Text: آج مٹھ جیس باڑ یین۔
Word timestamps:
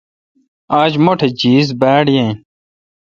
آج 0.79 0.91
مٹھ 1.05 1.23
جیس 1.39 1.67
باڑ 1.79 2.03
یین۔ 2.15 2.31